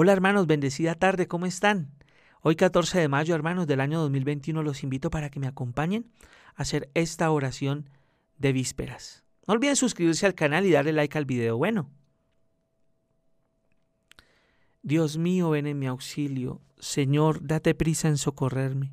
[0.00, 1.90] Hola hermanos, bendecida tarde, ¿cómo están?
[2.42, 6.08] Hoy 14 de mayo, hermanos, del año 2021, los invito para que me acompañen
[6.54, 7.90] a hacer esta oración
[8.36, 9.24] de vísperas.
[9.48, 11.56] No olviden suscribirse al canal y darle like al video.
[11.56, 11.90] Bueno.
[14.82, 16.62] Dios mío, ven en mi auxilio.
[16.78, 18.92] Señor, date prisa en socorrerme.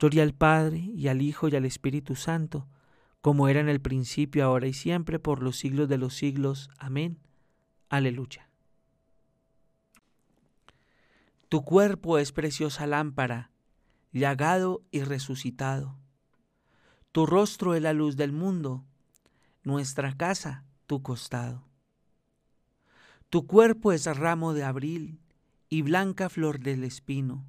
[0.00, 2.66] Gloria al Padre, y al Hijo, y al Espíritu Santo,
[3.20, 6.68] como era en el principio, ahora y siempre, por los siglos de los siglos.
[6.80, 7.20] Amén.
[7.88, 8.45] Aleluya.
[11.48, 13.52] Tu cuerpo es preciosa lámpara,
[14.10, 15.96] llagado y resucitado.
[17.12, 18.84] Tu rostro es la luz del mundo,
[19.62, 21.62] nuestra casa tu costado.
[23.30, 25.20] Tu cuerpo es ramo de abril
[25.68, 27.46] y blanca flor del espino,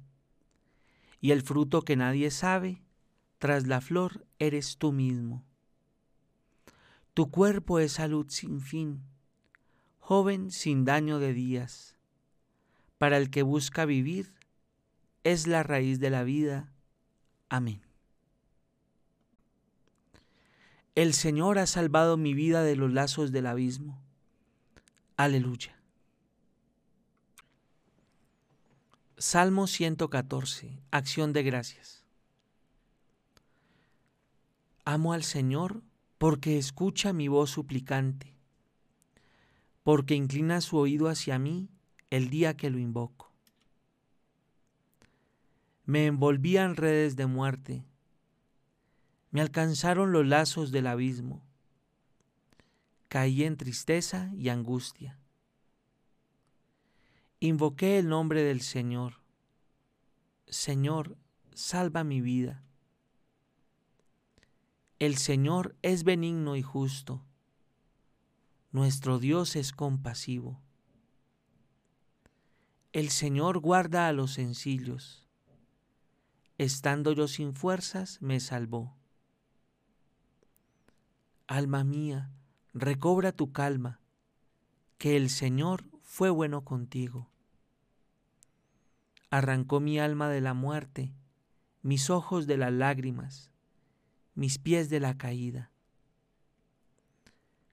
[1.20, 2.80] y el fruto que nadie sabe,
[3.38, 5.44] tras la flor eres tú mismo.
[7.14, 9.02] Tu cuerpo es salud sin fin,
[9.98, 11.97] joven sin daño de días
[12.98, 14.34] para el que busca vivir,
[15.24, 16.72] es la raíz de la vida.
[17.48, 17.80] Amén.
[20.94, 24.02] El Señor ha salvado mi vida de los lazos del abismo.
[25.16, 25.76] Aleluya.
[29.16, 30.80] Salmo 114.
[30.90, 32.04] Acción de gracias.
[34.84, 35.82] Amo al Señor
[36.18, 38.34] porque escucha mi voz suplicante,
[39.84, 41.68] porque inclina su oído hacia mí
[42.10, 43.32] el día que lo invoco.
[45.84, 47.84] Me envolvían redes de muerte,
[49.30, 51.42] me alcanzaron los lazos del abismo,
[53.08, 55.18] caí en tristeza y angustia.
[57.40, 59.20] Invoqué el nombre del Señor.
[60.48, 61.16] Señor,
[61.54, 62.64] salva mi vida.
[64.98, 67.22] El Señor es benigno y justo.
[68.72, 70.60] Nuestro Dios es compasivo.
[72.94, 75.26] El Señor guarda a los sencillos.
[76.56, 78.96] Estando yo sin fuerzas, me salvó.
[81.46, 82.30] Alma mía,
[82.72, 84.00] recobra tu calma,
[84.96, 87.28] que el Señor fue bueno contigo.
[89.28, 91.12] Arrancó mi alma de la muerte,
[91.82, 93.52] mis ojos de las lágrimas,
[94.34, 95.70] mis pies de la caída.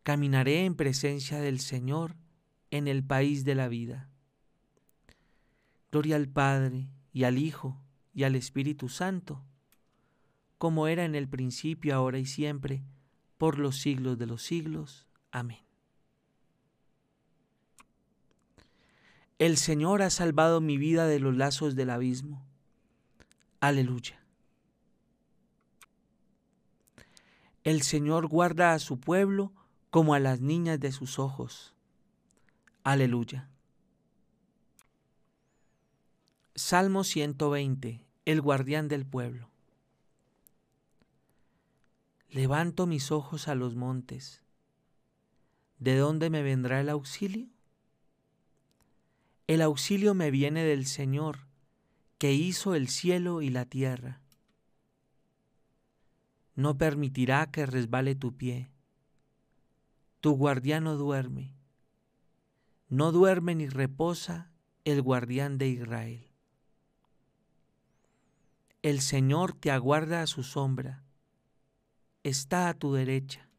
[0.04, 2.18] Caminaré en presencia del Señor
[2.70, 4.10] en el país de la vida.
[5.96, 7.82] Gloria al Padre y al Hijo
[8.14, 9.46] y al Espíritu Santo,
[10.58, 12.84] como era en el principio, ahora y siempre,
[13.38, 15.08] por los siglos de los siglos.
[15.32, 15.62] Amén.
[19.40, 22.46] El Señor ha salvado mi vida de los lazos del abismo.
[23.62, 24.22] Aleluya.
[27.64, 29.54] El Señor guarda a su pueblo
[29.92, 31.74] como a las niñas de sus ojos.
[32.84, 33.50] Aleluya.
[36.58, 38.08] Salmo 120.
[38.24, 39.50] El guardián del pueblo.
[42.30, 44.42] Levanto mis ojos a los montes.
[45.80, 47.50] ¿De dónde me vendrá el auxilio?
[49.48, 51.40] El auxilio me viene del Señor,
[52.20, 54.22] que hizo el cielo y la tierra.
[56.56, 58.70] No permitirá que resbale tu pie.
[60.22, 61.54] Tu guardián no duerme.
[62.88, 64.54] No duerme ni reposa
[64.86, 66.35] el guardián de Israel.
[68.86, 71.02] El Señor te aguarda a su sombra,
[72.22, 73.50] está a tu derecha.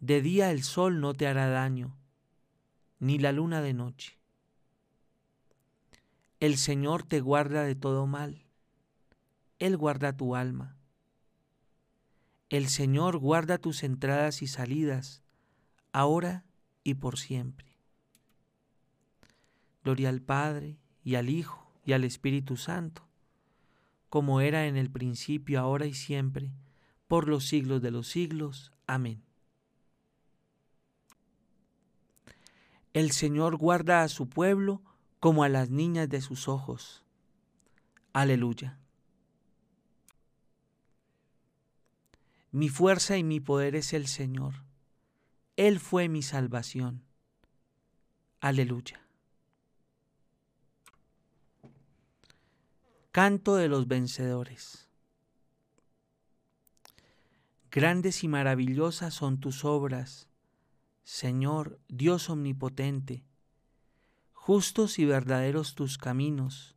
[0.00, 1.96] De día el sol no te hará daño,
[2.98, 4.18] ni la luna de noche.
[6.40, 8.42] El Señor te guarda de todo mal,
[9.60, 10.76] Él guarda tu alma.
[12.48, 15.22] El Señor guarda tus entradas y salidas,
[15.92, 16.44] ahora
[16.82, 17.78] y por siempre.
[19.84, 23.05] Gloria al Padre, y al Hijo, y al Espíritu Santo
[24.16, 26.50] como era en el principio, ahora y siempre,
[27.06, 28.72] por los siglos de los siglos.
[28.86, 29.22] Amén.
[32.94, 34.80] El Señor guarda a su pueblo
[35.20, 37.04] como a las niñas de sus ojos.
[38.14, 38.78] Aleluya.
[42.52, 44.64] Mi fuerza y mi poder es el Señor.
[45.56, 47.04] Él fue mi salvación.
[48.40, 49.05] Aleluya.
[53.16, 54.90] Canto de los vencedores.
[57.70, 60.28] Grandes y maravillosas son tus obras,
[61.02, 63.24] Señor Dios omnipotente.
[64.34, 66.76] Justos y verdaderos tus caminos,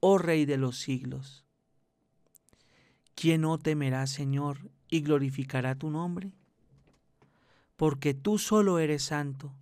[0.00, 1.44] oh Rey de los siglos.
[3.14, 6.32] ¿Quién no temerá, Señor, y glorificará tu nombre?
[7.76, 9.52] Porque tú solo eres santo,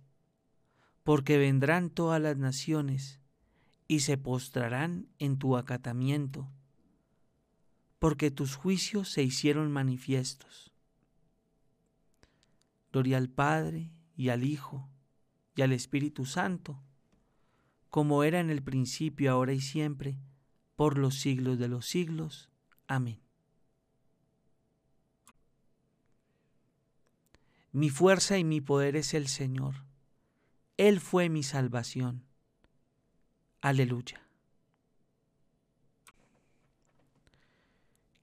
[1.03, 3.19] porque vendrán todas las naciones
[3.87, 6.49] y se postrarán en tu acatamiento,
[7.99, 10.71] porque tus juicios se hicieron manifiestos.
[12.91, 14.89] Gloria al Padre y al Hijo
[15.55, 16.81] y al Espíritu Santo,
[17.89, 20.17] como era en el principio, ahora y siempre,
[20.75, 22.49] por los siglos de los siglos.
[22.87, 23.21] Amén.
[27.71, 29.85] Mi fuerza y mi poder es el Señor.
[30.77, 32.25] Él fue mi salvación.
[33.65, 34.21] Aleluya.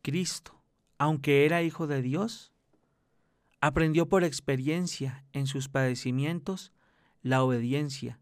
[0.01, 0.63] Cristo,
[0.99, 2.53] aunque era hijo de Dios,
[3.61, 6.71] aprendió por experiencia en sus padecimientos
[7.23, 8.21] la obediencia.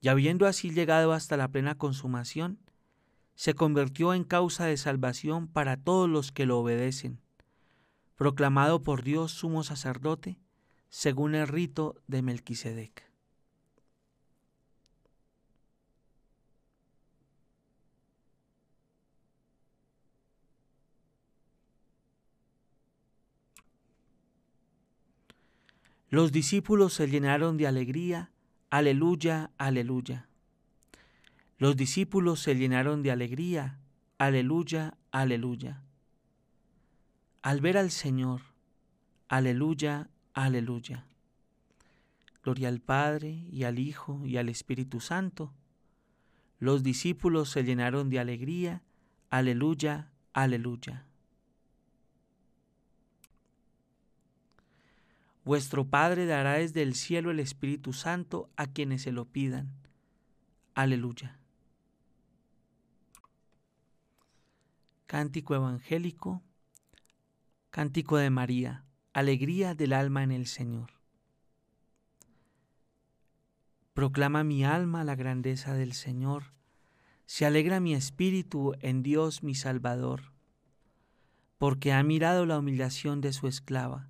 [0.00, 2.58] Y habiendo así llegado hasta la plena consumación,
[3.36, 7.20] se convirtió en causa de salvación para todos los que lo obedecen,
[8.16, 10.40] proclamado por Dios sumo sacerdote,
[10.88, 13.09] según el rito de Melquisedec.
[26.10, 28.32] Los discípulos se llenaron de alegría,
[28.68, 30.26] aleluya, aleluya.
[31.56, 33.78] Los discípulos se llenaron de alegría,
[34.18, 35.84] aleluya, aleluya.
[37.42, 38.40] Al ver al Señor,
[39.28, 41.06] aleluya, aleluya.
[42.42, 45.52] Gloria al Padre y al Hijo y al Espíritu Santo.
[46.58, 48.82] Los discípulos se llenaron de alegría,
[49.30, 51.06] aleluya, aleluya.
[55.44, 59.72] Vuestro Padre dará desde el cielo el Espíritu Santo a quienes se lo pidan.
[60.74, 61.38] Aleluya.
[65.06, 66.42] Cántico evangélico,
[67.70, 70.90] cántico de María, alegría del alma en el Señor.
[73.94, 76.52] Proclama mi alma la grandeza del Señor,
[77.26, 80.32] se alegra mi espíritu en Dios mi Salvador,
[81.58, 84.09] porque ha mirado la humillación de su esclava.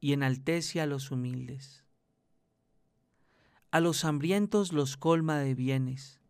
[0.00, 1.84] y enaltece a los humildes.
[3.70, 6.20] A los hambrientos los colma de bienes,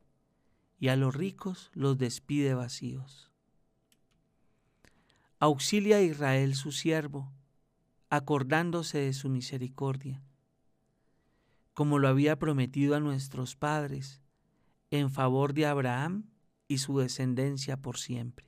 [0.78, 3.30] y a los ricos los despide vacíos.
[5.38, 7.32] Auxilia a Israel su siervo,
[8.10, 10.22] acordándose de su misericordia,
[11.72, 14.20] como lo había prometido a nuestros padres,
[14.90, 16.24] en favor de Abraham
[16.66, 18.46] y su descendencia por siempre.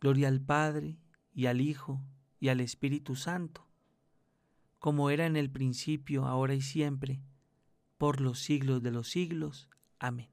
[0.00, 0.98] Gloria al Padre
[1.32, 2.02] y al Hijo
[2.40, 3.66] y al Espíritu Santo,
[4.78, 7.20] como era en el principio, ahora y siempre,
[7.96, 9.68] por los siglos de los siglos.
[9.98, 10.28] Amén.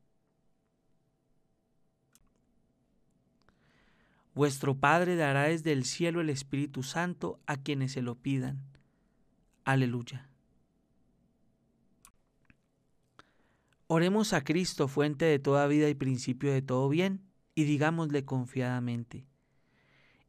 [4.35, 8.61] Vuestro Padre dará desde el cielo el Espíritu Santo a quienes se lo pidan.
[9.63, 10.29] Aleluya.
[13.87, 17.21] Oremos a Cristo, fuente de toda vida y principio de todo bien,
[17.55, 19.25] y digámosle confiadamente.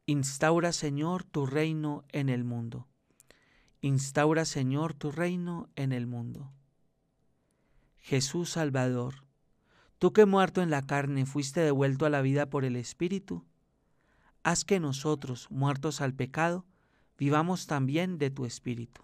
[0.08, 2.86] Instaura, Señor, tu reino en el mundo.
[3.80, 6.52] Instaura, Señor, tu reino en el mundo.
[7.98, 9.24] Jesús Salvador,
[9.98, 13.44] tú que muerto en la carne fuiste devuelto a la vida por el Espíritu,
[14.44, 16.64] haz que nosotros, muertos al pecado,
[17.18, 19.02] vivamos también de tu Espíritu.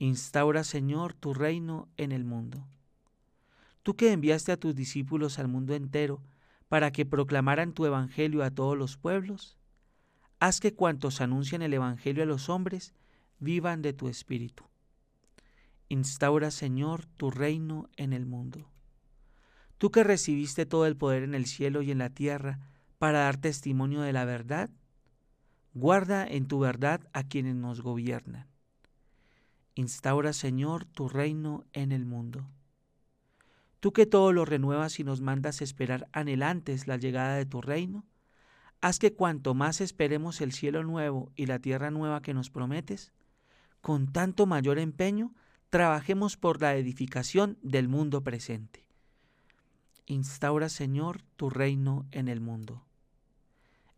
[0.00, 2.66] Instaura, Señor, tu reino en el mundo.
[3.84, 6.24] Tú que enviaste a tus discípulos al mundo entero
[6.66, 9.59] para que proclamaran tu Evangelio a todos los pueblos,
[10.40, 12.94] Haz que cuantos anuncian el Evangelio a los hombres
[13.40, 14.64] vivan de tu espíritu.
[15.90, 18.70] Instaura, Señor, tu reino en el mundo.
[19.76, 22.58] Tú que recibiste todo el poder en el cielo y en la tierra
[22.98, 24.70] para dar testimonio de la verdad,
[25.74, 28.46] guarda en tu verdad a quienes nos gobiernan.
[29.74, 32.48] Instaura, Señor, tu reino en el mundo.
[33.78, 38.06] Tú que todo lo renuevas y nos mandas esperar anhelantes la llegada de tu reino,
[38.80, 43.12] Haz que cuanto más esperemos el cielo nuevo y la tierra nueva que nos prometes,
[43.80, 45.34] con tanto mayor empeño
[45.68, 48.86] trabajemos por la edificación del mundo presente.
[50.06, 52.84] Instaura, Señor, tu reino en el mundo.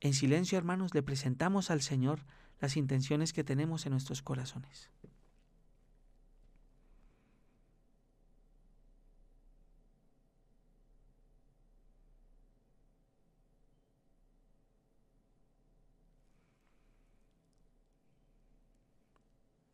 [0.01, 2.27] En silencio, hermanos, le presentamos al Señor
[2.61, 4.91] las intenciones que tenemos en nuestros corazones.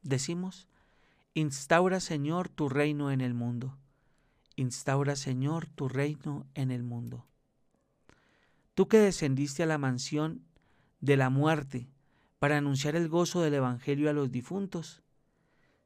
[0.09, 0.69] Decimos,
[1.35, 3.77] instaura Señor tu reino en el mundo.
[4.57, 7.27] Instaura Señor tu reino en el mundo.
[8.75, 10.43] Tú que descendiste a la mansión
[11.01, 11.89] de la muerte
[12.39, 15.03] para anunciar el gozo del Evangelio a los difuntos,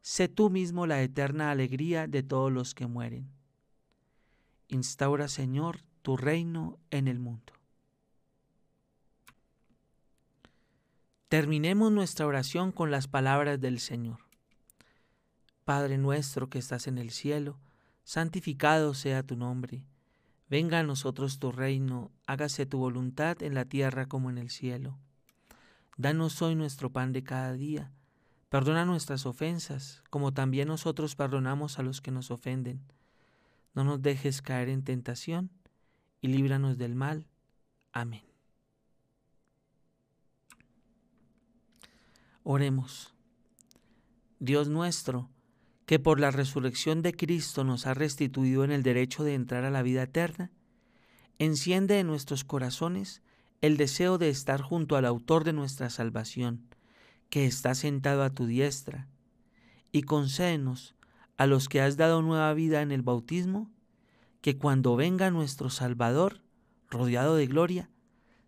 [0.00, 3.31] sé tú mismo la eterna alegría de todos los que mueren.
[4.69, 7.52] Instaura, Señor, tu reino en el mundo.
[11.33, 14.19] Terminemos nuestra oración con las palabras del Señor.
[15.65, 17.59] Padre nuestro que estás en el cielo,
[18.05, 19.83] santificado sea tu nombre.
[20.51, 24.99] Venga a nosotros tu reino, hágase tu voluntad en la tierra como en el cielo.
[25.97, 27.91] Danos hoy nuestro pan de cada día.
[28.51, 32.83] Perdona nuestras ofensas, como también nosotros perdonamos a los que nos ofenden.
[33.73, 35.49] No nos dejes caer en tentación
[36.21, 37.25] y líbranos del mal.
[37.91, 38.32] Amén.
[42.45, 43.15] Oremos.
[44.41, 45.31] Dios nuestro,
[45.87, 49.71] que por la resurrección de Cristo nos ha restituido en el derecho de entrar a
[49.71, 50.51] la vida eterna,
[51.39, 53.23] enciende en nuestros corazones
[53.61, 56.67] el deseo de estar junto al autor de nuestra salvación,
[57.31, 59.09] que está sentado a tu diestra,
[59.93, 60.97] y concédenos
[61.37, 63.71] a los que has dado nueva vida en el bautismo,
[64.41, 66.43] que cuando venga nuestro Salvador,
[66.91, 67.91] rodeado de gloria,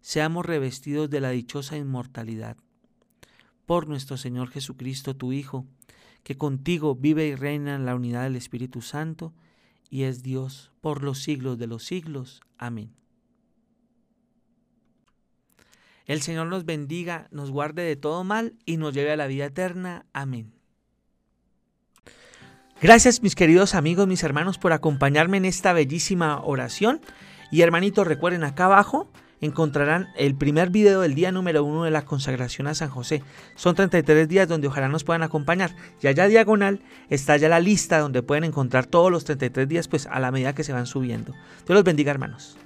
[0.01, 2.57] seamos revestidos de la dichosa inmortalidad.
[3.67, 5.67] Por nuestro Señor Jesucristo, tu Hijo,
[6.23, 9.33] que contigo vive y reina en la unidad del Espíritu Santo,
[9.91, 12.41] y es Dios por los siglos de los siglos.
[12.59, 12.93] Amén.
[16.07, 19.47] El Señor nos bendiga, nos guarde de todo mal y nos lleve a la vida
[19.47, 20.05] eterna.
[20.13, 20.53] Amén.
[22.83, 27.01] Gracias mis queridos amigos, mis hermanos, por acompañarme en esta bellísima oración.
[27.51, 29.11] Y hermanitos, recuerden acá abajo
[29.41, 33.23] encontrarán el primer video del día número uno de la consagración a San José.
[33.55, 35.75] Son 33 días donde ojalá nos puedan acompañar.
[36.03, 40.07] Y allá diagonal está ya la lista donde pueden encontrar todos los 33 días pues
[40.07, 41.33] a la medida que se van subiendo.
[41.67, 42.57] Dios los bendiga hermanos.